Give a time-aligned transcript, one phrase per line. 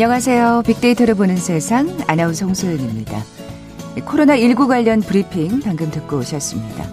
[0.00, 0.62] 안녕하세요.
[0.64, 3.20] 빅데이터를 보는 세상 아나운서 홍소연입니다.
[3.96, 6.86] 코로나19 관련 브리핑 방금 듣고 오셨습니다.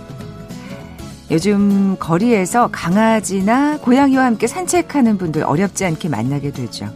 [1.29, 6.91] 요즘 거리에서 강아지나 고양이와 함께 산책하는 분들 어렵지 않게 만나게 되죠.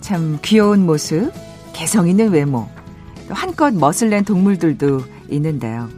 [0.00, 1.32] 참 귀여운 모습,
[1.72, 2.68] 개성 있는 외모,
[3.28, 5.88] 한껏 멋을 낸 동물들도 있는데요.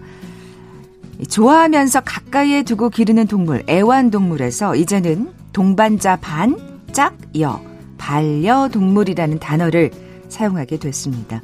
[1.29, 6.57] 좋아하면서 가까이에 두고 기르는 동물, 애완동물에서 이제는 동반자 반,
[6.93, 7.61] 짝, 여,
[8.05, 9.91] 반려동물이라는 단어를
[10.29, 11.41] 사용하게 됐습니다.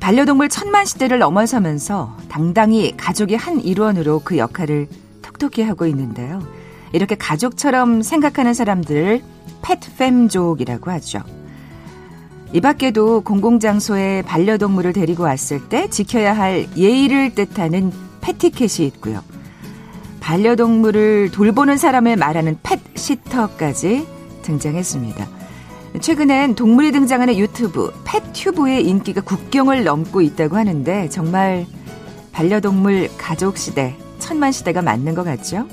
[0.00, 4.88] 반려동물 천만 시대를 넘어서면서 당당히 가족의 한 일원으로 그 역할을
[5.20, 6.42] 톡톡히 하고 있는데요.
[6.92, 9.20] 이렇게 가족처럼 생각하는 사람들을
[9.60, 11.20] 펫팸족이라고 하죠.
[12.54, 19.22] 이 밖에도 공공장소에 반려동물을 데리고 왔을 때 지켜야 할 예의를 뜻하는 패티켓이 있고요.
[20.20, 24.06] 반려동물을 돌보는 사람을 말하는 펫시터까지
[24.44, 25.43] 등장했습니다.
[26.00, 31.66] 최근엔 동물이 등장하는 유튜브 펫튜브의 인기가 국경을 넘고 있다고 하는데 정말
[32.32, 35.68] 반려동물 가족 시대, 천만 시대가 맞는 것 같죠?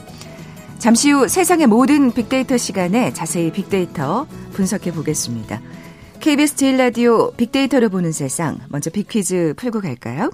[0.77, 5.59] 잠시 후 세상의 모든 빅데이터 시간에 자세히 빅데이터 분석해 보겠습니다.
[6.19, 10.31] KBS 제일 라디오 빅데이터를 보는 세상 먼저 빅퀴즈 풀고 갈까요?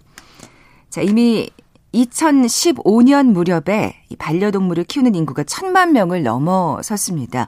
[0.90, 1.50] 자, 이미
[1.94, 7.48] 2015년 무렵에 반려동물을 키우는 인구가 천만 명을 넘어섰습니다.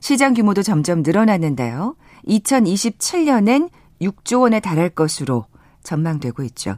[0.00, 1.94] 시장 규모도 점점 늘어났는데요.
[2.26, 3.70] 2027년엔
[4.00, 5.46] 6조 원에 달할 것으로
[5.82, 6.76] 전망되고 있죠.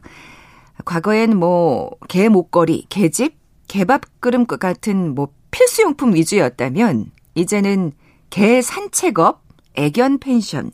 [0.85, 7.93] 과거엔 뭐, 개 목걸이, 개집, 개밥 그릇 같은 뭐 필수용품 위주였다면, 이제는
[8.29, 9.41] 개 산책업,
[9.75, 10.71] 애견 펜션,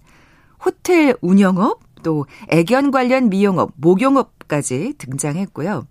[0.64, 5.86] 호텔 운영업, 또 애견 관련 미용업, 목용업까지 등장했고요.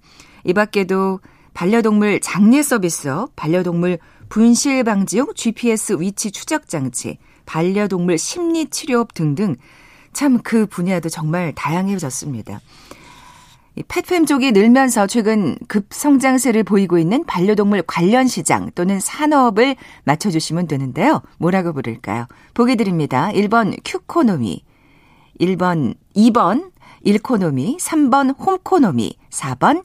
[0.44, 1.20] 이 밖에도
[1.54, 9.56] 반려동물 장례 서비스업, 반려동물 분실 방지용 GPS 위치 추적 장치, 반려동물 심리 치료업 등등
[10.12, 12.60] 참 그 분야도 정말 다양해졌습니다.
[13.86, 21.22] 펫팸족이 늘면서 최근 급성장세를 보이고 있는 반려동물 관련 시장 또는 산업을 맞춰주시면 되는데요.
[21.38, 22.26] 뭐라고 부를까요?
[22.54, 23.30] 보기 드립니다.
[23.32, 24.64] 1번 큐코노미,
[25.40, 26.72] 1번, 2번
[27.02, 29.84] 일코노미, 3번 홈코노미, 4번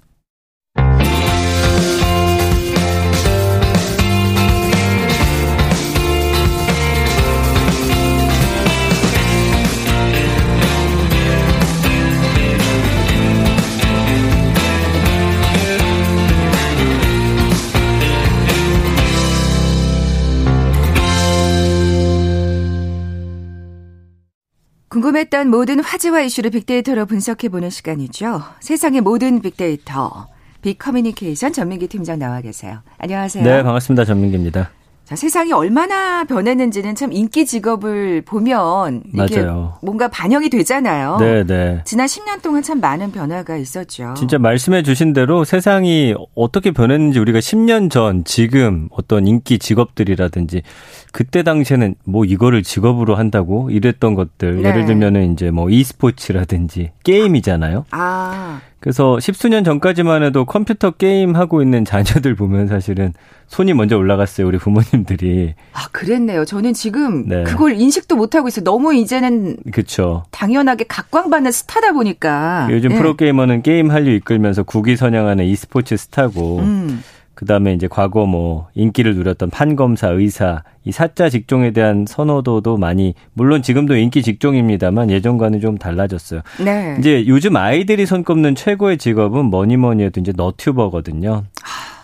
[25.01, 28.43] 궁금했던 모든 화제와 이슈를 빅데이터로 분석해보는 시간이죠.
[28.59, 30.27] 세상의 모든 빅데이터.
[30.61, 32.79] 빅커뮤니케이션 전민기 팀장 나와 계세요.
[32.99, 33.43] 안녕하세요.
[33.43, 34.05] 네, 반갑습니다.
[34.05, 34.69] 전민기입니다.
[35.11, 39.73] 자, 세상이 얼마나 변했는지는 참 인기 직업을 보면 이게 맞아요.
[39.81, 41.17] 뭔가 반영이 되잖아요.
[41.19, 41.81] 네, 네.
[41.83, 44.13] 지난 10년 동안 참 많은 변화가 있었죠.
[44.15, 50.61] 진짜 말씀해 주신 대로 세상이 어떻게 변했는지 우리가 10년 전 지금 어떤 인기 직업들이라든지
[51.11, 54.69] 그때 당시에는 뭐 이거를 직업으로 한다고 이랬던 것들 네.
[54.69, 57.85] 예를 들면은 이제 뭐 e스포츠라든지 게임이잖아요.
[57.91, 58.61] 아.
[58.79, 63.13] 그래서 십수년 전까지만 해도 컴퓨터 게임 하고 있는 자녀들 보면 사실은
[63.45, 65.53] 손이 먼저 올라갔어요, 우리 부모님들이.
[65.73, 66.45] 아, 그랬네요.
[66.45, 67.43] 저는 지금 네.
[67.43, 68.63] 그걸 인식도 못 하고 있어요.
[68.63, 70.23] 너무 이제는 그쵸.
[70.31, 72.69] 당연하게 각광받는 스타다 보니까.
[72.71, 72.97] 요즘 네.
[72.97, 77.03] 프로 게이머는 게임 한류 이끌면서 국위 선양하는 e스포츠 스타고 음.
[77.41, 83.63] 그다음에 이제 과거 뭐 인기를 누렸던 판검사, 의사 이 사자 직종에 대한 선호도도 많이 물론
[83.63, 86.41] 지금도 인기 직종입니다만 예전과는 좀 달라졌어요.
[86.63, 86.95] 네.
[86.99, 91.43] 이제 요즘 아이들이 손꼽는 최고의 직업은 뭐니 뭐니 해도 이제 너튜버거든요.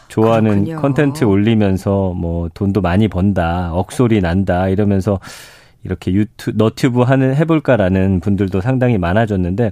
[0.07, 5.19] 좋아하는 컨텐츠 올리면서 뭐 돈도 많이 번다, 억소리 난다 이러면서
[5.83, 9.71] 이렇게 유튜 너튜브 하는 해볼까라는 분들도 상당히 많아졌는데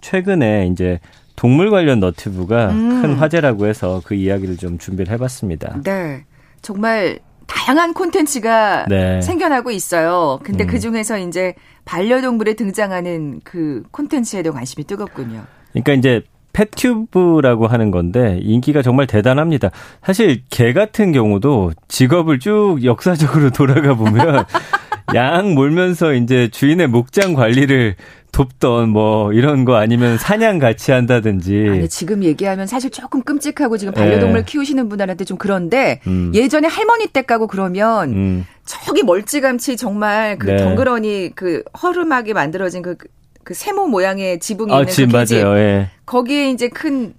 [0.00, 1.00] 최근에 이제
[1.36, 3.02] 동물 관련 너튜브가 음.
[3.02, 5.80] 큰 화제라고 해서 그 이야기를 좀 준비를 해봤습니다.
[5.84, 6.24] 네.
[6.60, 9.20] 정말 다양한 콘텐츠가 네.
[9.20, 10.38] 생겨나고 있어요.
[10.42, 10.66] 근데 음.
[10.66, 15.44] 그 중에서 이제 반려동물에 등장하는 그 콘텐츠에도 관심이 뜨겁군요.
[15.72, 19.70] 그러니까 이제 펫튜브라고 하는 건데 인기가 정말 대단합니다.
[20.02, 24.44] 사실 개 같은 경우도 직업을 쭉 역사적으로 돌아가 보면
[25.14, 27.96] 양 몰면서 이제 주인의 목장 관리를
[28.32, 31.68] 돕던 뭐 이런 거 아니면 사냥 같이 한다든지.
[31.70, 34.44] 아니, 지금 얘기하면 사실 조금 끔찍하고 지금 반려동물 네.
[34.44, 36.32] 키우시는 분들한테 좀 그런데 음.
[36.34, 38.46] 예전에 할머니 댁 가고 그러면 음.
[38.64, 40.56] 저기 멀찌감치 정말 그 네.
[40.56, 42.96] 덩그러니 그 허름하게 만들어진 그,
[43.44, 45.58] 그 세모 모양의 지붕이 아, 있는 그 맞아요.
[45.58, 45.90] 예.
[46.06, 47.14] 거기에 이제 큰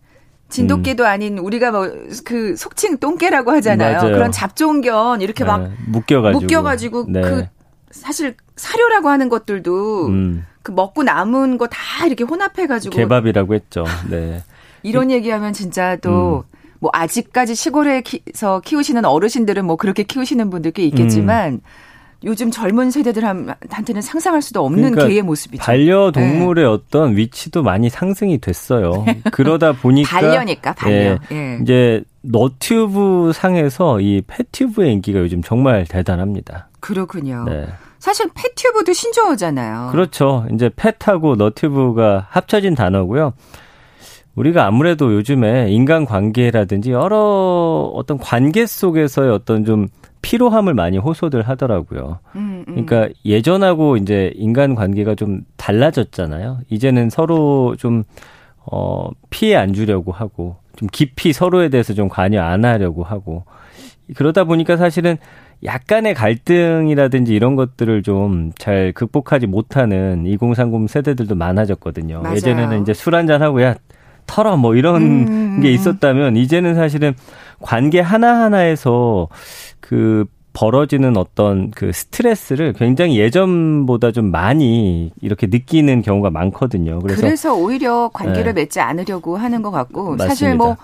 [0.50, 1.08] 진돗개도 음.
[1.08, 1.90] 아닌 우리가 뭐
[2.26, 3.98] 그 속칭 똥개라고 하잖아요.
[3.98, 4.14] 맞아요.
[4.14, 5.72] 그런 잡종견 이렇게 막 네.
[5.88, 7.22] 묶여가지고 묶여가지고 네.
[7.22, 7.46] 그
[7.92, 10.46] 사실 사료라고 하는 것들도 음.
[10.64, 13.84] 그 먹고 남은 거 다 이렇게 혼합해가지고 개밥이라고 했죠.
[14.10, 14.42] 네.
[14.84, 16.44] 이런 얘기하면 진짜 또.
[16.50, 16.54] 음.
[16.80, 21.60] 뭐 아직까지 시골에서 키우시는 어르신들은 뭐 그렇게 키우시는 분들께 있겠지만 음.
[22.26, 25.64] 요즘 젊은 세대들한테는 상상할 수도 없는 그러니까 개의 모습이죠.
[25.64, 26.70] 반려동물의 네.
[26.70, 29.06] 어떤 위치도 많이 상승이 됐어요.
[29.32, 30.96] 그러다 보니까 반려니까 반려.
[30.96, 31.60] 예, 예.
[31.62, 36.68] 이제 너튜브 상에서 이 펫튜브의 인기가 요즘 정말 대단합니다.
[36.82, 37.46] 그렇군요.
[37.48, 37.66] 네.
[38.04, 39.92] 사실 펫튜브도 신조어잖아요.
[39.94, 40.46] 그렇죠.
[40.52, 43.32] 이제 펫하고 너튜브가 합쳐진 단어고요.
[44.36, 49.88] 우리가 아무래도 요즘에 인간 관계라든지 여러 어떤 관계 속에서의 어떤 좀
[50.22, 52.20] 피로함을 많이 호소들 하더라고요.
[52.36, 52.86] 음, 음.
[52.86, 56.60] 그러니까 예전하고 이제 인간 관계가 좀 달라졌잖아요.
[56.70, 58.04] 이제는 서로 좀,
[58.70, 63.46] 어, 피해 안 주려고 하고, 좀 깊이 서로에 대해서 좀 관여 안 하려고 하고,
[64.16, 65.18] 그러다 보니까 사실은
[65.66, 72.22] 약간의 갈등이라든지 이런 것들을 좀 잘 극복하지 못하는 2030 세대들도 많아졌거든요.
[72.22, 72.36] 맞아요.
[72.36, 73.76] 예전에는 이제 술 한잔 하고 야
[74.26, 75.28] 털어 뭐 이런 음,
[75.58, 75.74] 음게 음.
[75.74, 77.14] 있었다면 이제는 사실은
[77.60, 79.28] 관계 하나하나에서
[79.80, 87.00] 그 벌어지는 어떤 그 스트레스를 굉장히 예전보다 좀 많이 이렇게 느끼는 경우가 많거든요.
[87.00, 88.62] 그래서, 그래서 오히려 관계를 네.
[88.62, 90.28] 맺지 않으려고 하는 것 같고 맞습니다.
[90.28, 90.78] 사실 뭐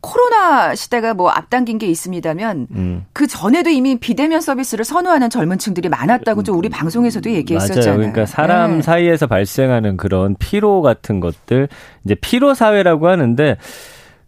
[0.00, 3.04] 코로나 시대가 뭐 앞당긴 게 있습니다면 음.
[3.12, 7.84] 그 전에도 이미 비대면 서비스를 선호하는 젊은 층들이 많았다고 좀 우리 방송에서도 얘기했었잖아요.
[7.84, 7.96] 맞아요.
[7.98, 8.82] 그러니까 사람 네.
[8.82, 11.68] 사이에서 발생하는 그런 피로 같은 것들
[12.04, 13.56] 이제 피로 사회라고 하는데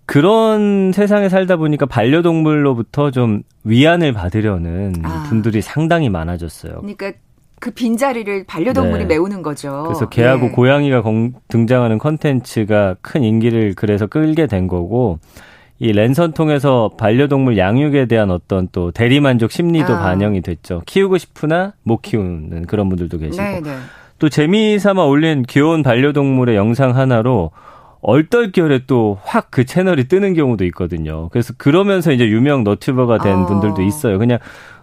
[0.07, 5.27] 그런 세상에 살다 보니까 반려동물로부터 좀 위안을 받으려는 아.
[5.29, 6.77] 분들이 상당히 많아졌어요.
[6.77, 7.13] 그러니까
[7.61, 9.07] 그 빈자리를 반려동물이 네.
[9.07, 9.83] 메우는 거죠.
[9.87, 10.53] 그래서 개하고 네.
[10.53, 11.03] 고양이가
[11.49, 15.19] 등장하는 컨텐츠가 큰 인기를 그래서 끌게 된 거고
[15.81, 20.01] 이 랜선 통해서 반려동물 양육에 대한 어떤 또 대리만족 심리도 아.
[20.01, 20.83] 반영이 됐죠.
[20.87, 23.43] 키우고 싶으나 못 키우는 그런 분들도 계시고.
[23.43, 23.61] 네네.
[23.61, 23.77] 네.
[24.19, 27.53] 또 재미삼아 올린 귀여운 반려동물의 영상 하나로
[28.01, 31.29] 얼떨결에 또 확 그 채널이 뜨는 경우도 있거든요.
[31.31, 33.47] 그래서 그러면서 이제 유명 너튜버가 된 어.
[33.47, 34.19] 분들도 있어요.
[34.19, 34.39] 그냥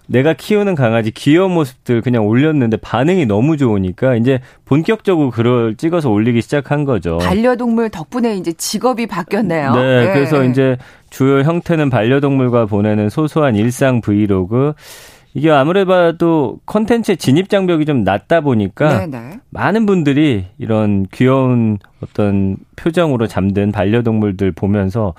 [0.08, 6.42] 내가 키우는 강아지 귀여운 모습들 그냥 올렸는데 반응이 너무 좋으니까 이제 본격적으로 그걸 찍어서 올리기
[6.42, 7.18] 시작한 거죠.
[7.20, 9.76] 반려동물 덕분에 이제 직업이 바뀌었네요.
[9.76, 10.14] 네, 네.
[10.14, 10.78] 그래서 이제
[11.10, 14.74] 주요 형태는 반려동물과 보내는 소소한 일상 브이로그.
[15.38, 19.20] 이게 아무래도 봐도 컨텐츠의 진입 장벽이 좀 낮다 보니까 네네.
[19.20, 19.40] 네.
[19.50, 25.14] 많은 분들이 이런 귀여운 어떤 표정으로 잠든 반려동물들 보면서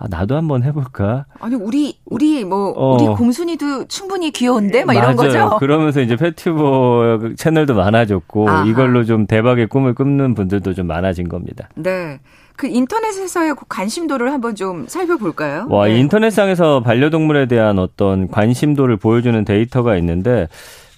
[0.00, 1.26] 아, 나도 한번 해볼까?
[1.40, 2.94] 아니, 우리, 우리, 뭐, 어.
[2.94, 4.84] 우리 곰순이도 충분히 귀여운데?
[4.84, 5.56] 막 이런 거죠?
[5.58, 8.64] 그러면서 이제 펫튜버 채널도 많아졌고, 아하.
[8.66, 11.68] 이걸로 좀 대박의 꿈을 꾸는 분들도 좀 많아진 겁니다.
[11.74, 12.20] 네.
[12.54, 15.66] 그 인터넷에서의 관심도를 한번 좀 살펴볼까요?
[15.68, 15.98] 와, 네.
[15.98, 20.48] 인터넷상에서 반려동물에 대한 어떤 관심도를 보여주는 데이터가 있는데,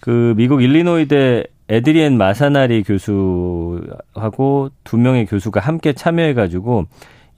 [0.01, 6.87] 그 미국 일리노이대 에드리엔 마사나리 교수하고 두 명의 교수가 함께 참여해가지고,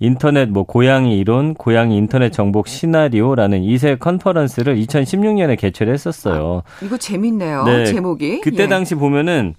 [0.03, 6.65] 인터넷 뭐 고양이 이론, 고양이 인터넷 정복 시나리오라는 2세 컨퍼런스를 2016년에 개최를 했었어요.
[6.67, 7.63] 아, 이거 재밌네요.
[7.63, 8.41] 네, 제목이.
[8.41, 8.69] 그때 예.
[8.69, 9.55] 당시 보면은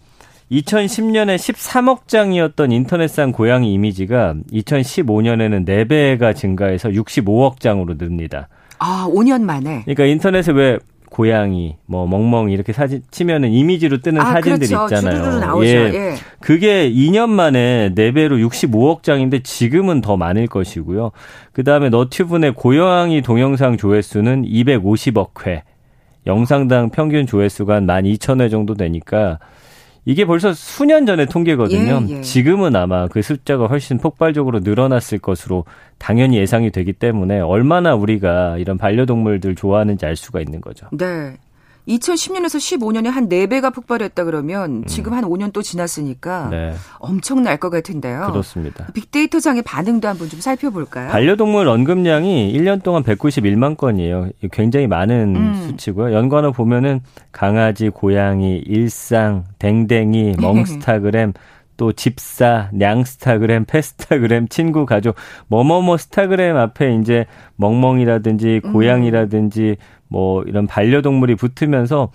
[0.51, 8.49] 2010년에 13억 장이었던 인터넷상 고양이 이미지가 2015년에는 4배가 증가해서 65억 장으로 늡니다.
[8.79, 9.83] 아, 5년 만에.
[9.83, 10.77] 그러니까 인터넷에 왜
[11.13, 14.95] 고양이, 뭐 멍멍이 이렇게 사진 치면은 이미지로 뜨는 아, 사진들 그렇죠.
[14.95, 15.39] 있잖아요.
[15.39, 15.67] 나오죠.
[15.67, 15.91] 예.
[15.93, 16.15] 예.
[16.39, 21.11] 그게 2년 만에 4배로 65억 장인데 지금은 더 많을 것이고요.
[21.51, 25.61] 그다음에 너튜브 내 고양이 동영상 조회수는 250억 회.
[26.25, 29.37] 영상당 평균 조회수가 한 12,000회 정도 되니까
[30.05, 32.05] 이게 벌써 수년 전의 통계거든요.
[32.09, 32.21] 예, 예.
[32.21, 35.65] 지금은 아마 그 숫자가 훨씬 폭발적으로 늘어났을 것으로
[35.97, 40.87] 당연히 예상이 되기 때문에 얼마나 우리가 이런 반려동물들 좋아하는지 알 수가 있는 거죠.
[40.91, 41.37] 네.
[41.87, 44.85] 2010년에서 15년에 한 4배가 폭발했다 그러면 음.
[44.85, 46.73] 지금 한 5년 또 지났으니까 네.
[46.99, 48.27] 엄청날 것 같은데요.
[48.31, 48.87] 그렇습니다.
[48.93, 51.09] 빅데이터상의 반응도 한번 좀 살펴볼까요?
[51.09, 54.29] 반려동물 언급량이 1년 동안 191만 건이에요.
[54.51, 55.67] 굉장히 많은 음.
[55.67, 56.13] 수치고요.
[56.13, 61.33] 연관어 보면은 강아지, 고양이, 일상, 댕댕이, 멍스타그램
[61.77, 65.15] 또 집사, 냥스타그램, 페스타그램, 친구, 가족,
[65.47, 67.25] 뭐뭐뭐 스타그램 앞에 이제
[67.55, 68.73] 멍멍이라든지 음.
[68.73, 69.77] 고양이라든지
[70.07, 72.11] 뭐 이런 반려동물이 붙으면서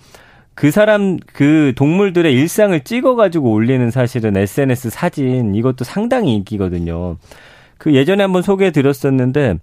[0.55, 7.17] 그 사람 그 동물들의 일상을 찍어 가지고 올리는 사실은 SNS 사진 이것도 상당히 인기거든요.
[7.77, 9.55] 그 예전에 한번 소개해 드렸었는데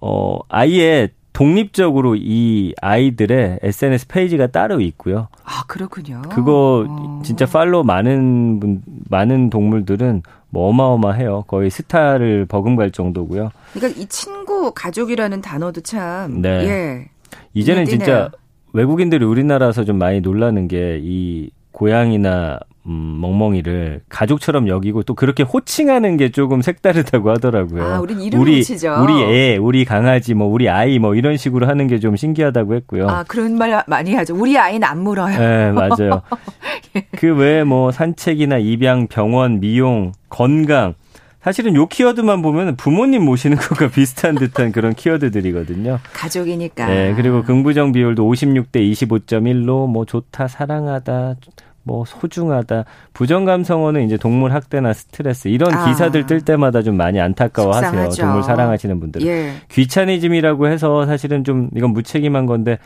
[0.00, 1.08] 어 아예
[1.40, 5.28] 독립적으로 이 아이들의 SNS 페이지가 따로 있고요.
[5.42, 6.20] 아, 그렇군요.
[6.30, 7.22] 그거 어.
[7.24, 11.44] 진짜 팔로우 많은 분, 많은 동물들은 뭐 어마어마해요.
[11.46, 13.52] 거의 스타를 버금갈 정도고요.
[13.72, 16.42] 그러니까 이 친구, 가족이라는 단어도 참.
[16.42, 16.48] 네.
[16.68, 17.08] 예.
[17.54, 18.30] 이제는 진짜
[18.74, 26.16] 외국인들이 우리나라에서 좀 많이 놀라는 게 이 고양이나 음, 멍멍이를 가족처럼 여기고 또 그렇게 호칭하는
[26.16, 27.84] 게 조금 색다르다고 하더라고요.
[27.84, 29.02] 아, 우리 이름 우리, 붙이죠.
[29.02, 33.08] 우리 애, 우리 강아지, 뭐 우리 아이 뭐 이런 식으로 하는 게 좀 신기하다고 했고요.
[33.08, 34.34] 아, 그런 말 많이 하죠.
[34.34, 35.38] 우리 아이는 안 물어요.
[35.38, 36.22] 네, 맞아요.
[36.96, 37.06] 예.
[37.12, 40.94] 그 외에 뭐 산책이나 입양, 병원, 미용, 건강
[41.42, 45.98] 사실은 요 키워드만 보면 부모님 모시는 것과 비슷한 듯한 그런 키워드들이거든요.
[46.12, 46.86] 가족이니까.
[46.86, 51.36] 네, 그리고 긍부정 비율도 56대 25.1로 뭐 좋다, 사랑하다,
[51.82, 52.84] 뭐 소중하다.
[53.14, 55.86] 부정 감성어는 이제 동물 학대나 스트레스 이런 아.
[55.88, 57.90] 기사들 뜰 때마다 좀 많이 안타까워하세요.
[57.90, 58.22] 속상하죠.
[58.22, 59.26] 동물 사랑하시는 분들은.
[59.26, 59.52] 예.
[59.70, 62.78] 귀차니즘이라고 해서 사실은 좀 이건 무책임한 건데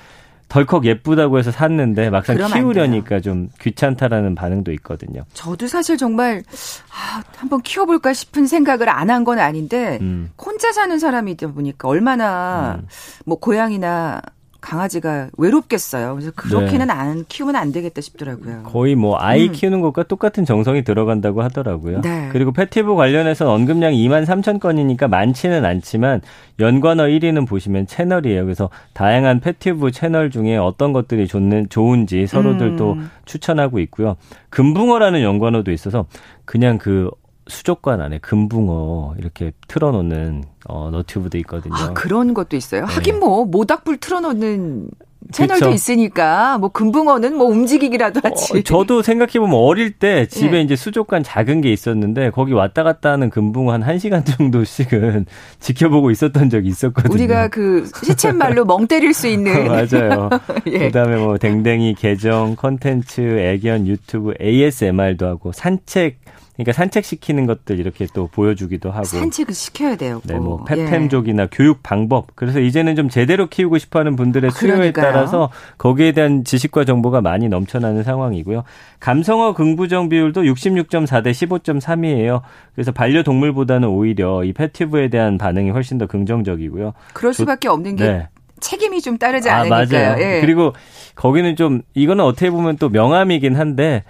[0.49, 5.25] 덜컥 예쁘다고 해서 샀는데 막상 키우려니까 좀 귀찮다라는 반응도 있거든요.
[5.33, 6.43] 저도 사실 정말
[6.91, 10.31] 아, 한번 키워볼까 싶은 생각을 안 한 건 아닌데 음.
[10.39, 12.87] 혼자 사는 사람이다 보니까 얼마나 음.
[13.25, 14.21] 뭐 고양이나
[14.65, 16.15] 강아지가 외롭겠어요.
[16.15, 16.93] 그래서 그렇게는 네.
[16.93, 18.63] 안 키우면 안 되겠다 싶더라고요.
[18.63, 19.53] 거의 뭐 아이 음.
[19.53, 22.01] 키우는 것과 똑같은 정성이 들어간다고 하더라고요.
[22.01, 22.31] 네.
[22.33, 26.23] 그리고 패티브 관련해서 언급량이 2만 3천 건이니까 많지는 않지만
[26.61, 28.45] 연관어 1위는 보시면 채널이에요.
[28.45, 32.77] 그래서 다양한 패티브 채널 중에 어떤 것들이 좋는 좋은지 서로들 음.
[32.77, 34.17] 또 추천하고 있고요.
[34.49, 36.07] 금붕어라는 연관어도 있어서
[36.47, 37.11] 그냥 그
[37.47, 41.75] 수족관 안에 금붕어 이렇게 틀어놓는 어, 너튜브도 있거든요.
[41.75, 42.87] 아, 그런 것도 있어요.
[42.87, 42.95] 네.
[42.95, 44.89] 하긴 뭐 모닥불 틀어놓는
[45.33, 45.75] 채널도 그쵸.
[45.75, 48.59] 있으니까 뭐 금붕어는 뭐 움직이기라도 어, 하지.
[48.59, 50.63] 어, 저도 생각해 보면 어릴 때 집에 네.
[50.63, 55.27] 이제 수족관 작은 게 있었는데 거기 왔다 갔다 하는 금붕어 한 1시간 정도씩은
[55.61, 57.13] 지켜보고 있었던 적이 있었거든요.
[57.15, 60.29] 우리가 그 시쳇말로 멍 때릴 수 있는 맞아요.
[60.69, 60.79] 예.
[60.87, 66.19] 그다음에 뭐 댕댕이 계정, 컨텐츠, 애견, 유튜브, ASMR도 하고 산책
[66.57, 70.23] 그러니까 산책시키는 것들 이렇게 또 보여주기도 하고 산책을 시켜야 돼요.
[70.25, 71.49] 네, 뭐 페템족이나 예.
[71.51, 72.29] 교육 방법.
[72.37, 77.49] 그래서 이제는 좀 제대로 키우고 싶어하는 분들의 아, 수요에 따라서 거기에 대한 지식과 정보가 많이
[77.49, 78.63] 넘쳐나는 상황이고요.
[79.01, 82.43] 감성어 긍부정 비율도 66.4 대 15.3이에요.
[82.75, 86.93] 그래서 반려동물보다는 오히려 이 패티브에 대한 반응이 훨씬 더 긍정적이고요.
[87.15, 88.29] 그럴 수밖에 없는 게 네.
[88.61, 90.11] 책임이 좀 따르지 아, 않으니까요.
[90.11, 90.23] 맞아요.
[90.23, 90.41] 예.
[90.41, 90.73] 그리고
[91.17, 94.05] 거기는 좀 이거는 어떻게 보면 또 명함이긴 한데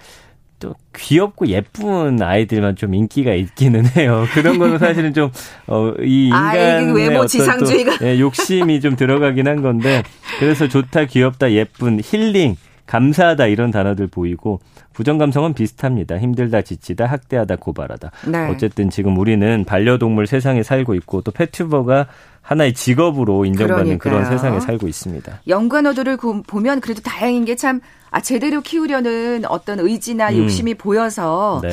[0.59, 4.25] 또 귀엽고 예쁜 아이들만 좀 인기가 있기는 해요.
[4.33, 5.29] 그런 거는 사실은 좀,
[5.67, 7.97] 어, 이 인간의 외모 지상주의가.
[7.97, 10.03] 또, 예, 욕심이 좀 들어가긴 한 건데,
[10.39, 14.59] 그래서 좋다, 귀엽다, 예쁜, 힐링, 감사하다 이런 단어들 보이고
[14.93, 16.19] 부정 감성은 비슷합니다.
[16.19, 18.11] 힘들다, 지치다, 학대하다, 고발하다.
[18.27, 18.49] 네.
[18.49, 22.07] 어쨌든 지금 우리는 반려동물 세상에 살고 있고 또 패튜버가
[22.45, 23.97] 하나의 직업으로 인정받는 그러니까요.
[23.99, 25.41] 그런 세상에 살고 있습니다.
[25.47, 30.37] 연관어들을 보면 그래도 다행인 게 참 아, 제대로 키우려는 어떤 의지나 음.
[30.37, 31.71] 욕심이 보여서 네.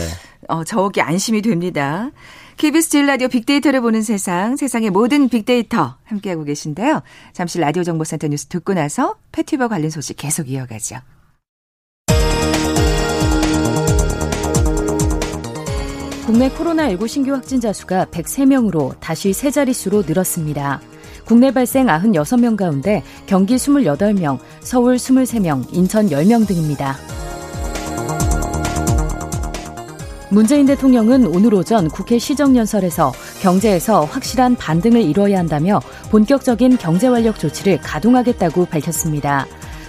[0.48, 2.10] 어, 저기 안심이 됩니다.
[2.56, 7.02] KBS 제일 라디오 빅데이터를 보는 세상, 세상의 모든 빅데이터 함께하고 계신데요.
[7.32, 10.96] 잠시 라디오 정보센터 뉴스 듣고 나서 패티버 관련 소식 계속 이어가죠.
[16.24, 20.80] 국내 코로나19 신규 확진자 수가 103명으로 다시 세 자릿수로 늘었습니다.
[21.24, 26.96] 국내 발생 96명 가운데 경기 28명, 서울 23명, 인천 10명 등입니다.
[30.30, 33.12] 문재인 대통령은 오늘 오전 국회 시정연설에서
[33.42, 39.46] 경제에서 확실한 반등을 이뤄야 한다며 본격적인 경제완력 조치를 가동하겠다고 밝혔습니다.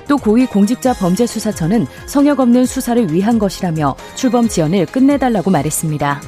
[0.07, 6.21] 또 고위 공직자 범죄수사처는 성역 없는 수사를 위한 것이라며 출범 지연을 끝내달라고 말했습니다.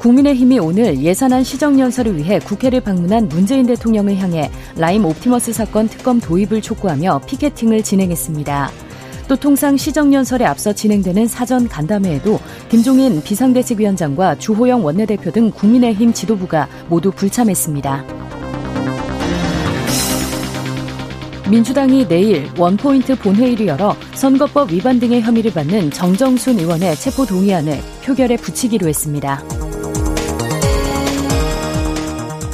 [0.00, 6.62] 국민의힘이 오늘 예산안 시정연설을 위해 국회를 방문한 문재인 대통령을 향해 라임 옵티머스 사건 특검 도입을
[6.62, 8.70] 촉구하며 피켓팅을 진행했습니다.
[9.28, 17.12] 또 통상 시정연설에 앞서 진행되는 사전 간담회에도 김종인 비상대책위원장과 주호영 원내대표 등 국민의힘 지도부가 모두
[17.12, 18.19] 불참했습니다.
[21.50, 28.36] 민주당이 내일 원포인트 본회의를 열어 선거법 위반 등의 혐의를 받는 정정순 의원의 체포 동의안을 표결에
[28.36, 29.42] 붙이기로 했습니다.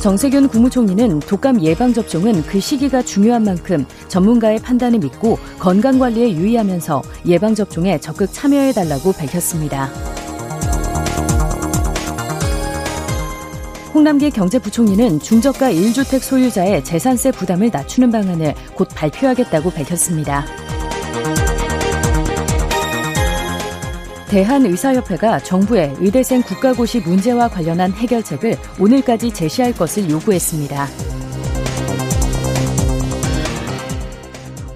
[0.00, 7.02] 정세균 국무총리는 독감 예방 접종은 그 시기가 중요한 만큼 전문가의 판단을 믿고 건강 관리에 유의하면서
[7.26, 9.90] 예방 접종에 적극 참여해 달라고 밝혔습니다.
[13.94, 20.44] 홍남기 경제부총리는 중저가 1주택 소유자의 재산세 부담을 낮추는 방안을 곧 발표하겠다고 밝혔습니다.
[24.28, 31.25] 대한의사협회가 정부에 의대생 국가고시 문제와 관련한 해결책을 오늘까지 제시할 것을 요구했습니다.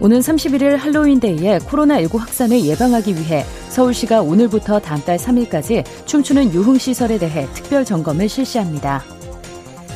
[0.01, 7.47] 오는 31일 할로윈데이에 코로나19 확산을 예방하기 위해 서울시가 오늘부터 다음 달 3일까지 춤추는 유흥시설에 대해
[7.53, 9.05] 특별 점검을 실시합니다.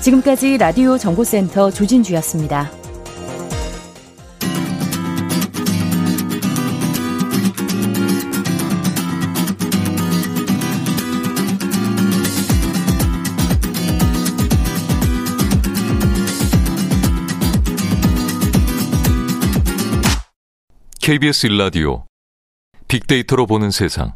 [0.01, 2.84] 지금까지 라디오 정보센터 조진주였습니다.
[21.05, 22.07] KBS 일라디오
[22.89, 24.15] 빅데이터로 보는 세상.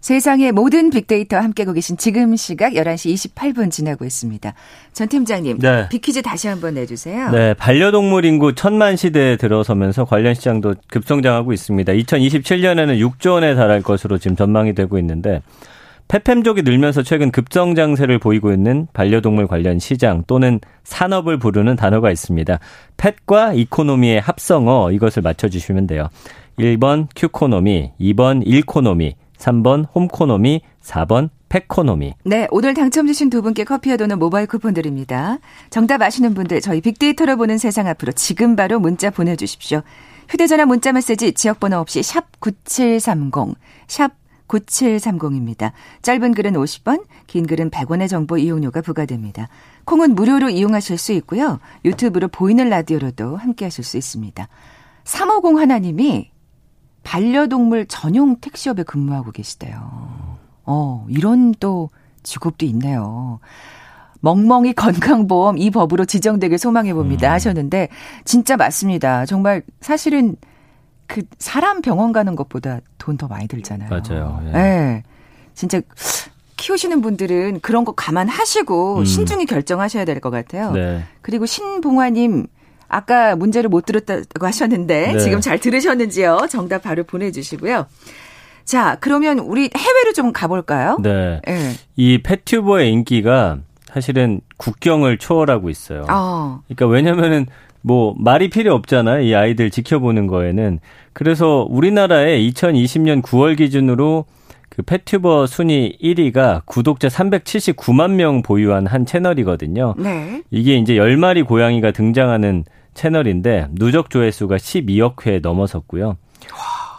[0.00, 4.52] 세상의 모든 빅데이터 함께하고 계신 지금 시각 11시 28분 지나고 있습니다.
[4.92, 5.88] 전 팀장님, 네.
[5.88, 7.30] 빅퀴즈 다시 한번 내주세요.
[7.30, 11.92] 네, 반려동물 인구 천만 시대에 들어서면서 관련 시장도 급성장하고 있습니다.
[11.92, 15.40] 2027년에는 6조 원에 달할 것으로 지금 전망이 되고 있는데
[16.10, 22.58] 페팸족이 늘면서 최근 급성 장세를 보이고 있는 반려동물 관련 시장 또는 산업을 부르는 단어가 있습니다.
[22.96, 26.08] 펫과 이코노미의 합성어 이것을 맞춰주시면 돼요.
[26.58, 32.14] 1번 큐코노미, 2번 일코노미, 3번 홈코노미, 4번 펫코노미.
[32.24, 35.38] 네, 오늘 당첨되신 두 분께 커피와 도넛 모바일 쿠폰 드립니다.
[35.70, 39.82] 정답 아시는 분들 저희 빅데이터로 보는 세상 앞으로 지금 바로 문자 보내주십시오.
[40.28, 44.19] 휴대전화 문자 메시지 지역번호 없이 샵 9730, 샵
[44.50, 45.72] 9730입니다.
[46.02, 49.48] 짧은 글은 50원, 긴 글은 100원의 정보 이용료가 부과됩니다.
[49.84, 51.60] 콩은 무료로 이용하실 수 있고요.
[51.84, 54.48] 유튜브로 보이는 라디오로도 함께 하실 수 있습니다.
[55.04, 56.30] 350 하나님이
[57.02, 60.38] 반려동물 전용 택시업에 근무하고 계시대요.
[60.64, 61.90] 어, 이런 또
[62.22, 63.40] 직업도 있네요.
[64.20, 67.32] 멍멍이 건강보험 이 법으로 지정되길 소망해 봅니다 음.
[67.32, 67.88] 하셨는데
[68.24, 69.24] 진짜 맞습니다.
[69.24, 70.36] 정말 사실은
[71.06, 73.88] 그 사람 병원 가는 것보다 돈 더 많이 들잖아요.
[73.90, 74.40] 맞아요.
[74.46, 74.50] 예.
[74.52, 75.02] 네.
[75.54, 75.80] 진짜
[76.56, 79.04] 키우시는 분들은 그런 거 감안하시고 음.
[79.04, 80.70] 신중히 결정하셔야 될 것 같아요.
[80.72, 81.02] 네.
[81.22, 82.46] 그리고 신봉화님
[82.88, 85.18] 아까 문제를 못 들었다고 하셨는데 네.
[85.20, 86.46] 지금 잘 들으셨는지요?
[86.50, 87.86] 정답 바로 보내주시고요.
[88.64, 90.98] 자, 그러면 우리 해외로 좀 가볼까요?
[91.02, 91.40] 네.
[91.46, 91.72] 네.
[91.96, 93.58] 이 펫튜버의 인기가
[93.92, 96.04] 사실은 국경을 초월하고 있어요.
[96.10, 96.60] 어.
[96.68, 97.46] 그러니까 왜냐면은
[97.82, 99.22] 뭐 말이 필요 없잖아요.
[99.22, 100.80] 이 아이들 지켜보는 거에는.
[101.12, 104.26] 그래서 우리나라에 2020년 9월 기준으로
[104.68, 109.94] 그 펫튜버 순위 1위가 구독자 379만 명 보유한 한 채널이거든요.
[109.98, 110.42] 네.
[110.50, 112.64] 이게 이제 10마리 고양이가 등장하는
[112.94, 116.16] 채널인데 누적 조회수가 12억 회 넘어섰고요.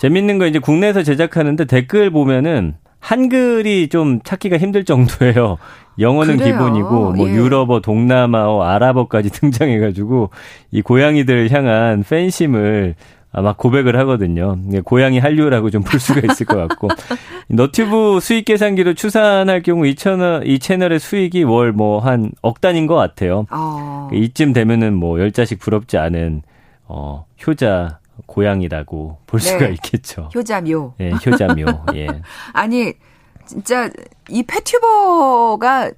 [0.02, 5.58] 재밌는 거 이제 국내에서 제작하는데 댓글 보면은 한글이 좀 찾기가 힘들 정도예요.
[6.00, 6.54] 영어는 그래요.
[6.54, 7.34] 기본이고 뭐 예.
[7.34, 10.30] 유럽어, 동남아어, 아랍어까지 등장해 가지고
[10.72, 12.96] 이 고양이들 향한 팬심을
[13.34, 14.58] 아마 고백을 하거든요.
[14.84, 16.90] 고양이 한류라고 좀 볼 수가 있을 것 같고
[17.50, 22.88] 너튜브 수익 계산기로 추산할 경우 이 채널 이 채널의 수익이 월 뭐 한 억 단인
[22.88, 23.46] 것 같아요.
[23.50, 24.10] 어.
[24.14, 26.42] 이쯤 되면은 뭐 열 자식 부럽지 않은
[26.88, 29.46] 어 효자 고양이라고 볼 네.
[29.46, 30.30] 수가 있겠죠.
[30.36, 30.94] 효자묘.
[31.00, 31.66] 예, 효자묘.
[31.96, 32.08] 예.
[32.54, 32.94] 아니
[33.46, 33.90] 진짜
[34.30, 35.92] 이 패튜버가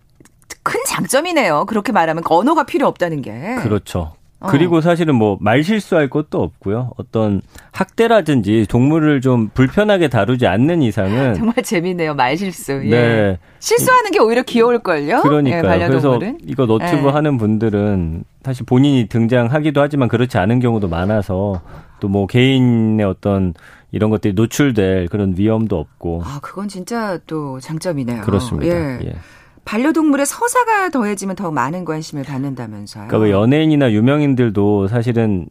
[0.63, 1.65] 큰 장점이네요.
[1.65, 3.31] 그렇게 말하면 언어가 필요 없다는 게.
[3.61, 4.13] 그렇죠.
[4.39, 4.47] 어.
[4.49, 6.91] 그리고 사실은 뭐 말 실수할 것도 없고요.
[6.97, 12.13] 어떤 학대라든지 동물을 좀 불편하게 다루지 않는 이상은 정말 재밌네요.
[12.13, 12.73] 말 실수.
[12.85, 12.89] 예.
[12.89, 13.39] 네.
[13.59, 15.21] 실수하는 게 오히려 귀여울 걸요.
[15.21, 15.81] 그러니까요.
[15.83, 17.11] 예, 그래서 이거 너튜브 예.
[17.11, 21.61] 하는 분들은 사실 본인이 등장하기도 하지만 그렇지 않은 경우도 많아서
[22.03, 23.53] 또 뭐 개인의 어떤
[23.93, 26.21] 이런 것들이 노출될 그런 위험도 없고.
[26.25, 28.23] 아, 그건 진짜 또 장점이네요.
[28.23, 28.75] 그렇습니다.
[28.75, 28.99] 예.
[29.05, 29.15] 예.
[29.63, 33.07] 반려동물의 서사가 더해지면 더 많은 관심을 받는다면서요.
[33.07, 35.47] 그러니까 그 연예인이나 유명인들도 사실은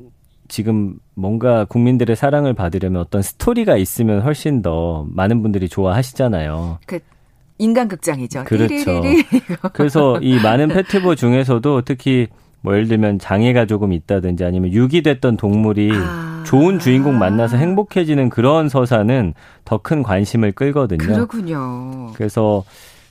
[0.49, 6.81] 지금 뭔가 국민들의 사랑을 받으려면 어떤 스토리가 있으면 훨씬 더 많은 분들이 좋아하시잖아요.
[6.85, 6.99] 그
[7.57, 8.45] 인간극장이죠.
[8.45, 9.03] 그렇죠.
[9.73, 12.29] 그래서 이 많은 페트버 중에서도 특히
[12.63, 16.43] 뭐 예를 들면 장애가 조금 있다든지 아니면 유기됐던 동물이 아.
[16.47, 20.99] 좋은 주인공 만나서 행복해지는 그런 서사는 더 큰 관심을 끌거든요.
[20.99, 22.13] 그렇군요.
[22.15, 22.65] 그래서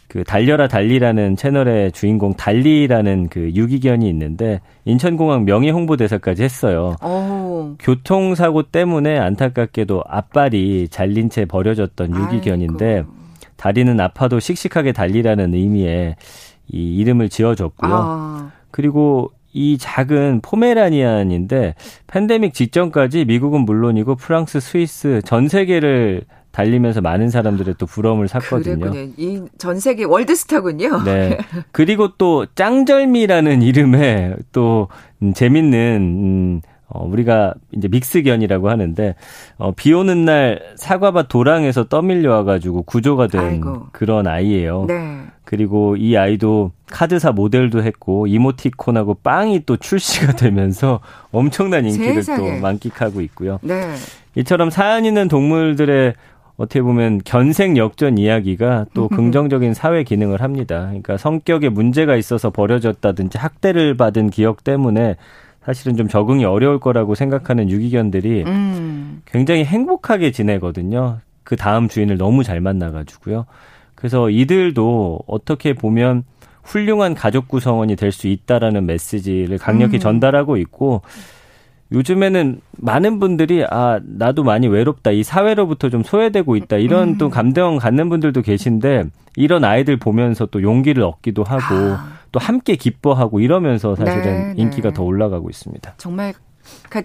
[0.07, 6.95] 그 달려라 달리라는 채널의 주인공 달리라는 그 유기견이 있는데 인천공항 명예 홍보대사까지 했어요.
[7.01, 7.75] 오.
[7.79, 13.09] 교통사고 때문에 안타깝게도 앞발이 잘린 채 버려졌던 유기견인데 아이고.
[13.55, 16.15] 다리는 아파도 씩씩하게 달리라는 의미의
[16.73, 17.93] 이 이름을 지어줬고요.
[17.93, 18.51] 아.
[18.69, 21.75] 그리고 이 작은 포메라니안인데
[22.07, 28.91] 팬데믹 직전까지 미국은 물론이고 프랑스, 스위스 전 세계를 달리면서 많은 사람들의 또 부러움을 샀거든요.
[29.17, 31.03] 이 전 세계 월드스타군요.
[31.05, 31.37] 네.
[31.71, 34.89] 그리고 또 짱절미라는 이름의 또
[35.23, 36.61] 음, 재밌는 음,
[36.93, 39.15] 어, 우리가 이제 믹스견이라고 하는데,
[39.57, 43.87] 어, 비 오는 날 사과밭 도랑에서 떠밀려 와가지고 구조가 된 아이고.
[43.91, 44.85] 그런 아이예요.
[44.87, 45.21] 네.
[45.45, 50.99] 그리고 이 아이도 카드사 모델도 했고, 이모티콘하고 빵이 또 출시가 되면서
[51.31, 52.55] 엄청난 인기를 세상에.
[52.55, 53.59] 또 만끽하고 있고요.
[53.61, 53.93] 네.
[54.35, 56.13] 이처럼 사연 있는 동물들의
[56.57, 60.81] 어떻게 보면 견생 역전 이야기가 또 긍정적인 사회 기능을 합니다.
[60.87, 65.15] 그러니까 성격에 문제가 있어서 버려졌다든지 학대를 받은 기억 때문에
[65.63, 69.21] 사실은 좀 적응이 어려울 거라고 생각하는 유기견들이 음.
[69.25, 71.19] 굉장히 행복하게 지내거든요.
[71.43, 73.45] 그 다음 주인을 너무 잘 만나가지고요.
[73.95, 76.23] 그래서 이들도 어떻게 보면
[76.63, 79.99] 훌륭한 가족 구성원이 될 수 있다라는 메시지를 강력히 음.
[79.99, 81.01] 전달하고 있고
[81.91, 87.17] 요즘에는 많은 분들이 아 나도 많이 외롭다 이 사회로부터 좀 소외되고 있다 이런 음.
[87.17, 92.20] 또 감정 갖는 분들도 계신데 이런 아이들 보면서 또 용기를 얻기도 하고 아.
[92.31, 94.93] 또 함께 기뻐하고 이러면서 사실은 네, 인기가 네.
[94.93, 95.95] 더 올라가고 있습니다.
[95.97, 96.33] 정말
[96.89, 97.03] 그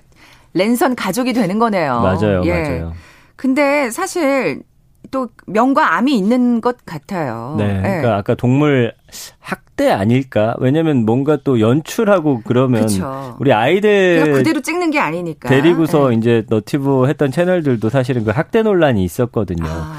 [0.55, 2.01] 랜선 가족이 되는 거네요.
[2.01, 2.51] 맞아요, 예.
[2.51, 2.93] 맞아요.
[3.37, 4.63] 근데 사실
[5.11, 7.55] 또 명과 암이 있는 것 같아요.
[7.59, 7.75] 네.
[7.75, 7.81] 네.
[7.83, 8.95] 그러니까 아까 동물
[9.39, 10.55] 학대 아닐까?
[10.59, 13.37] 왜냐면 뭔가 또 연출하고 그러면 그쵸.
[13.39, 15.49] 우리 아이들 그대로 찍는 게 아니니까.
[15.49, 16.17] 데리고서 네.
[16.17, 19.67] 이제 너티브 했던 채널들도 사실은 그 학대 논란이 있었거든요.
[19.69, 19.95] 아.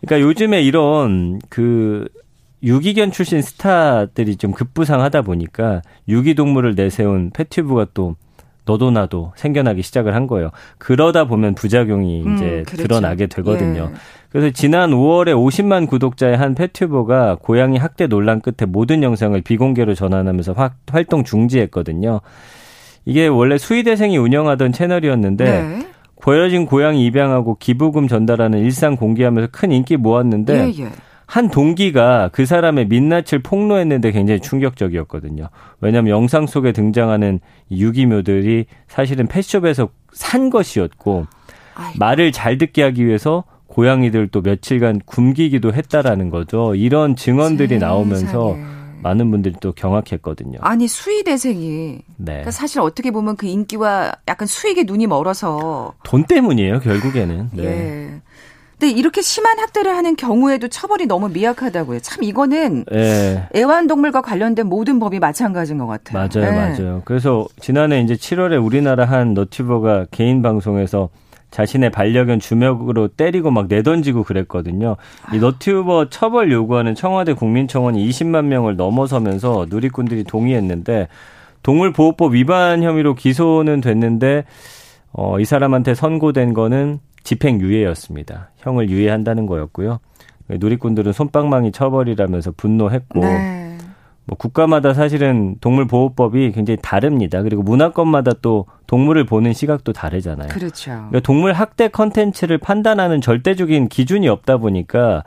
[0.00, 2.08] 그러니까 요즘에 이런 그
[2.62, 8.16] 유기견 출신 스타들이 좀 급부상하다 보니까 유기동물을 내세운 패튜브가 또
[8.66, 10.50] 너도 나도 생겨나기 시작을 한 거예요.
[10.78, 12.82] 그러다 보면 부작용이 음, 이제 음, 그렇죠.
[12.82, 13.90] 드러나게 되거든요.
[13.90, 13.96] 예.
[14.28, 20.52] 그래서 지난 5월에 50만 구독자의 한 패튜버가 고양이 학대 논란 끝에 모든 영상을 비공개로 전환하면서
[20.52, 22.20] 화, 활동 중지했거든요.
[23.06, 25.86] 이게 원래 수의대생이 운영하던 채널이었는데 네.
[26.20, 30.90] 버려진 고양이 입양하고 기부금 전달하는 일상 공개하면서 큰 인기 모았는데 예, 예.
[31.30, 35.48] 한 동기가 그 사람의 민낯을 폭로했는데 굉장히 충격적이었거든요.
[35.80, 37.38] 왜냐하면 영상 속에 등장하는
[37.70, 41.28] 유기묘들이 사실은 펫숍에서 산 것이었고
[41.76, 41.98] 아이고.
[42.00, 46.74] 말을 잘 듣게 하기 위해서 고양이들 또 며칠간 굶기기도 했다라는 거죠.
[46.74, 47.92] 이런 증언들이 세상에.
[47.92, 48.56] 나오면서
[49.00, 50.58] 많은 분들이 또 경악했거든요.
[50.62, 52.24] 아니 수의 대생이 네.
[52.24, 57.50] 그러니까 사실 어떻게 보면 그 인기와 약간 수익에 눈이 멀어서 돈 때문이에요 결국에는.
[57.52, 57.62] 네.
[57.64, 58.20] 예.
[58.80, 62.00] 근데 이렇게 심한 학대를 하는 경우에도 처벌이 너무 미약하다고요.
[62.00, 63.46] 참 이거는 네.
[63.54, 66.26] 애완동물과 관련된 모든 법이 마찬가지인 것 같아요.
[66.26, 66.56] 맞아요, 네.
[66.56, 67.02] 맞아요.
[67.04, 71.10] 그래서 지난해 이제 7월에 우리나라 한 너튜버가 개인 방송에서
[71.50, 74.96] 자신의 반려견 주먹으로 때리고 막 내던지고 그랬거든요.
[75.34, 81.08] 이 너튜버 처벌 요구하는 청와대 국민청원이 20만 명을 넘어서면서 누리꾼들이 동의했는데
[81.64, 84.44] 동물보호법 위반 혐의로 기소는 됐는데
[85.12, 88.50] 어, 이 사람한테 선고된 거는 집행유예였습니다.
[88.56, 90.00] 형을 유예한다는 거였고요.
[90.48, 93.78] 누리꾼들은 손방망이 처벌이라면서 분노했고 네.
[94.24, 97.42] 뭐 국가마다 사실은 동물보호법이 굉장히 다릅니다.
[97.42, 100.48] 그리고 문화권마다 또 동물을 보는 시각도 다르잖아요.
[100.48, 100.90] 그렇죠.
[100.90, 105.24] 그러니까 동물 학대 컨텐츠를 판단하는 절대적인 기준이 없다 보니까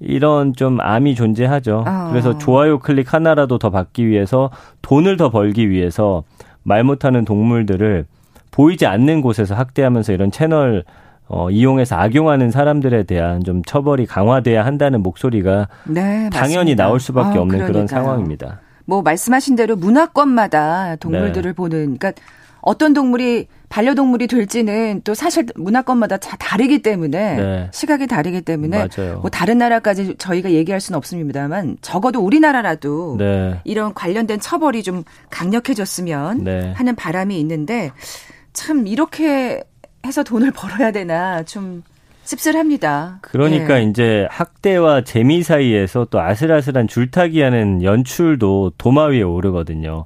[0.00, 1.84] 이런 좀 암이 존재하죠.
[1.86, 2.08] 어.
[2.10, 4.50] 그래서 좋아요 클릭 하나라도 더 받기 위해서
[4.82, 6.24] 돈을 더 벌기 위해서
[6.62, 8.06] 말 못하는 동물들을
[8.50, 10.84] 보이지 않는 곳에서 학대하면서 이런 채널
[11.32, 17.40] 어, 이용해서 악용하는 사람들에 대한 좀 처벌이 강화돼야 한다는 목소리가 네, 당연히 나올 수밖에 아,
[17.40, 17.72] 없는 그러니까요.
[17.72, 18.60] 그런 상황입니다.
[18.84, 21.54] 뭐 말씀하신 대로 문화권마다 동물들을 네.
[21.54, 22.12] 보는 그러니까
[22.60, 27.68] 어떤 동물이 반려동물이 될지는 또 사실 문화권마다 다 다르기 때문에 네.
[27.72, 29.20] 시각이 다르기 때문에 맞아요.
[29.20, 33.58] 뭐 다른 나라까지 저희가 얘기할 수는 없습니다만 적어도 우리나라라도 네.
[33.64, 36.72] 이런 관련된 처벌이 좀 강력해졌으면 네.
[36.72, 37.90] 하는 바람이 있는데
[38.52, 39.64] 참 이렇게
[40.06, 41.82] 해서 돈을 벌어야 되나 좀
[42.24, 43.18] 씁쓸합니다.
[43.20, 43.84] 그러니까 예.
[43.84, 50.04] 이제 학대와 재미 사이에서 또 아슬아슬한 줄타기하는 연출도 도마 위에 오르거든요.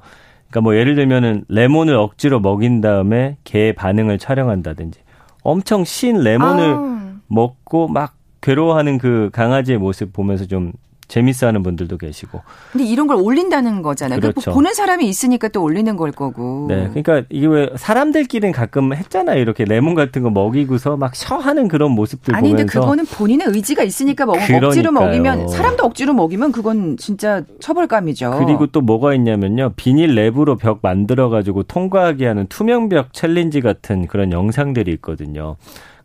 [0.48, 5.00] 그러니까 뭐 예를 들면은 레몬을 억지로 먹인 다음에 개의 반응을 촬영한다든지
[5.42, 7.14] 엄청 신 레몬을 아.
[7.28, 10.72] 먹고 막 괴로워하는 그 강아지의 모습 보면서 좀
[11.08, 12.42] 재밌어 하는 분들도 계시고.
[12.72, 14.20] 근데 이런 걸 올린다는 거잖아요.
[14.20, 14.54] 그러니까 그렇죠.
[14.54, 16.66] 보는 사람이 있으니까 또 올리는 걸 거고.
[16.68, 19.40] 네, 그러니까 이게 왜 사람들끼리는 가끔 했잖아요.
[19.40, 22.62] 이렇게 레몬 같은 거 먹이고서 막 셔 하는 그런 모습들 아니, 보면서.
[22.62, 28.42] 아니, 근데 그거는 본인의 의지가 있으니까 먹, 억지로 먹이면 사람도 억지로 먹이면 그건 진짜 처벌감이죠.
[28.44, 34.32] 그리고 또 뭐가 있냐면요, 비닐 랩으로 벽 만들어 가지고 통과하게 하는 투명벽 챌린지 같은 그런
[34.32, 35.56] 영상들이 있거든요.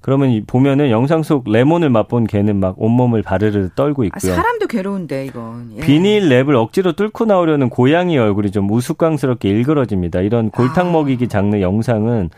[0.02, 4.32] 그러면 보면은 영상 속 레몬을 맛본 개는 막 온몸을 바르르 떨고 아, 있고요.
[4.32, 5.74] 아, 사람도 괴로운데 이건.
[5.78, 5.82] 예.
[5.82, 10.22] 비닐 랩을 억지로 뚫고 나오려는 고양이 얼굴이 좀 우스꽝스럽게 일그러집니다.
[10.22, 10.92] 이런 골탕 아.
[10.92, 12.32] 먹이기 장르 영상은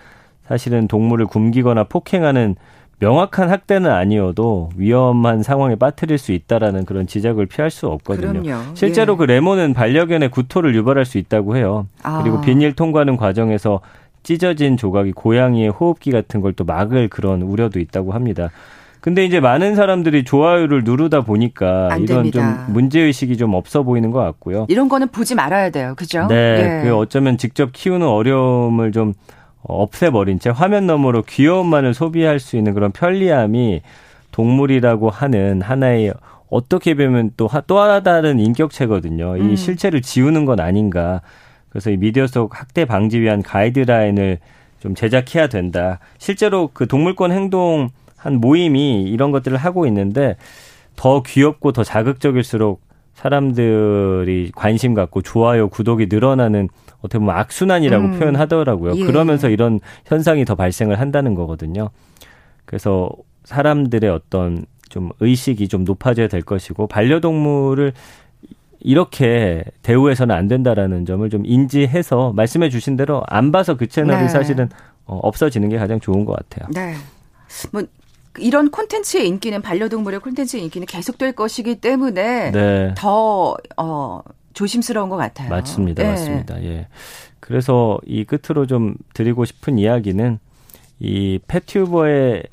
[0.46, 2.56] 사실은 동물을 굶기거나 폭행하는
[3.00, 8.44] 명확한 학대는 아니어도 위험한 상황에 빠뜨릴 수 있다라는 그런 지적을 피할 수 없거든요.
[8.44, 8.76] 그럼요.
[8.76, 9.18] 실제로 예.
[9.18, 11.88] 그 레몬은 반려견의 구토를 유발할 수 있다고 해요.
[12.04, 12.22] 아.
[12.22, 13.82] 그리고 비닐 통과하는 과정에서
[14.24, 18.50] 찢어진 조각이 고양이의 호흡기 같은 걸 또 막을 그런 우려도 있다고 합니다.
[19.02, 22.66] 근데 이제 많은 사람들이 좋아요를 누르다 보니까 안 이런 됩니다.
[22.66, 24.66] 좀 문제 의식이 좀 없어 보이는 것 같고요.
[24.70, 25.94] 이런 거는 보지 말아야 돼요.
[25.98, 26.28] 그죠?
[26.30, 26.84] 네, 예.
[26.88, 29.14] 그 어쩌면 직접 키우는 어려움을 좀
[29.64, 33.82] 없애버린 채 화면 너머로 귀여움만을 소비할 수 있는 그런 편리함이
[34.32, 36.14] 동물이라고 하는 하나의
[36.50, 39.38] 어떻게 보면 또, 하- 또 다른 인격체거든요.
[39.38, 39.56] 이 음.
[39.56, 41.22] 실체를 지우는 건 아닌가.
[41.74, 44.38] 그래서 이 미디어 속 학대 방지 위한 가이드라인을
[44.80, 46.00] 좀 제작해야 된다.
[46.20, 50.38] 실제로 그 동물권 행동 한 모임이 이런 것들을 하고 있는데
[50.96, 52.82] 더 귀엽고 더 자극적일수록
[53.16, 58.20] 사람들이 관심 갖고 좋아요, 구독이 늘어나는 어떻게 보면 악순환이라고 음.
[58.20, 58.96] 표현하더라고요.
[58.96, 59.06] 예.
[59.06, 61.90] 그러면서 이런 현상이 더 발생을 한다는 거거든요.
[62.66, 63.10] 그래서
[63.46, 67.94] 사람들의 어떤 좀 의식이 좀 높아져야 될 것이고 반려동물을
[68.84, 74.28] 이렇게 대우해서는 안 된다라는 점을 좀 인지해서 말씀해 주신 대로 안 봐서 그 채널이 네.
[74.28, 74.70] 사실은
[75.06, 76.70] 어, 없어지는 게 가장 좋은 것 같아요.
[76.74, 76.94] 네.
[77.72, 77.84] 뭐
[78.40, 82.94] 이런 콘텐츠의 인기는 반려동물의 콘텐츠의 인기는 계속될 것이기 때문에 네.
[82.98, 84.22] 더 어,
[84.54, 85.50] 조심스러운 것 같아요.
[85.50, 86.04] 맞습니다.
[86.04, 86.08] 예.
[86.08, 86.64] 맞습니다.
[86.64, 86.88] 예.
[87.40, 90.40] 그래서 이 끝으로 좀 드리고 싶은 이야기는
[91.00, 92.44] 이 패튜버에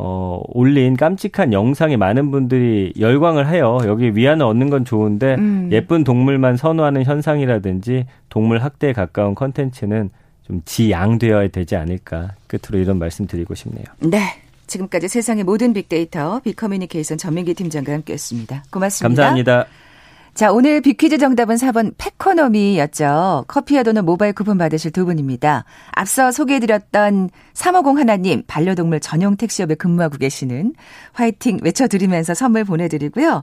[0.00, 3.78] 어, 올린 깜찍한 영상에 많은 분들이 열광을 해요.
[3.84, 5.68] 여기 위안을 얻는 건 좋은데 음.
[5.72, 10.10] 예쁜 동물만 선호하는 현상이라든지 동물 학대에 가까운 컨텐츠는
[10.46, 12.30] 좀 지양되어야 되지 않을까.
[12.46, 13.84] 끝으로 이런 말씀 드리고 싶네요.
[14.00, 14.20] 네.
[14.68, 18.64] 지금까지 세상의 모든 빅데이터 빅커뮤니케이션 전민기 팀장과 함께했습니다.
[18.70, 19.08] 고맙습니다.
[19.08, 19.66] 감사합니다.
[20.38, 23.46] 자, 오늘 빅퀴즈 정답은 4번 패커너미였죠.
[23.48, 25.64] 커피와 도넛 모바일 쿠폰 받으실 두 분입니다.
[25.90, 30.74] 앞서 소개해드렸던 350 하나님 반려동물 전용 택시업에 근무하고 계시는
[31.12, 33.42] 화이팅 외쳐드리면서 선물 보내드리고요.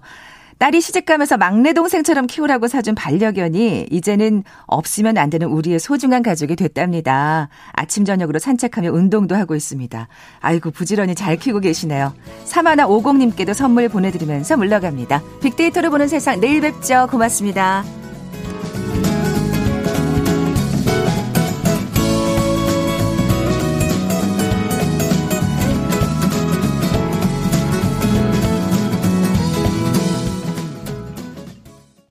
[0.57, 7.49] 딸이 시집가면서 막내 동생처럼 키우라고 사준 반려견이 이제는 없으면 안 되는 우리의 소중한 가족이 됐답니다.
[7.73, 10.07] 아침 저녁으로 산책하며 운동도 하고 있습니다.
[10.39, 12.13] 아이고 부지런히 잘 키우고 계시네요.
[12.45, 15.21] 사마나 50님께도 선물 보내드리면서 물러갑니다.
[15.41, 17.07] 빅데이터로 보는 세상 내일 뵙죠.
[17.11, 17.83] 고맙습니다.